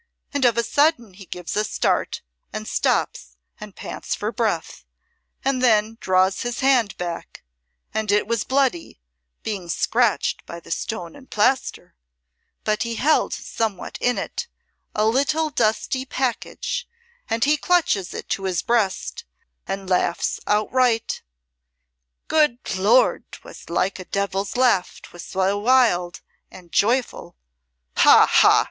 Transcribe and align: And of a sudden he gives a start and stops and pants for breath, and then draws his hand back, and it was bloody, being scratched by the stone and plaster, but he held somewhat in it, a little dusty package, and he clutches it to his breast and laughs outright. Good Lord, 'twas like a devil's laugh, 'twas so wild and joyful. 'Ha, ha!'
And 0.33 0.45
of 0.45 0.57
a 0.57 0.63
sudden 0.63 1.13
he 1.13 1.27
gives 1.27 1.55
a 1.55 1.63
start 1.63 2.23
and 2.51 2.67
stops 2.67 3.37
and 3.59 3.75
pants 3.75 4.15
for 4.15 4.31
breath, 4.31 4.83
and 5.45 5.61
then 5.61 5.99
draws 6.01 6.41
his 6.41 6.61
hand 6.61 6.97
back, 6.97 7.43
and 7.93 8.11
it 8.11 8.25
was 8.25 8.43
bloody, 8.43 8.99
being 9.43 9.69
scratched 9.69 10.43
by 10.47 10.59
the 10.59 10.71
stone 10.71 11.15
and 11.15 11.29
plaster, 11.29 11.93
but 12.63 12.81
he 12.81 12.95
held 12.95 13.31
somewhat 13.31 13.99
in 14.01 14.17
it, 14.17 14.47
a 14.95 15.05
little 15.05 15.51
dusty 15.51 16.03
package, 16.03 16.87
and 17.29 17.45
he 17.45 17.55
clutches 17.55 18.11
it 18.11 18.27
to 18.29 18.45
his 18.45 18.63
breast 18.63 19.23
and 19.67 19.87
laughs 19.87 20.39
outright. 20.47 21.21
Good 22.27 22.57
Lord, 22.75 23.31
'twas 23.31 23.69
like 23.69 23.99
a 23.99 24.05
devil's 24.05 24.57
laugh, 24.57 24.99
'twas 25.03 25.23
so 25.25 25.59
wild 25.59 26.21
and 26.49 26.71
joyful. 26.71 27.35
'Ha, 27.97 28.25
ha!' 28.25 28.59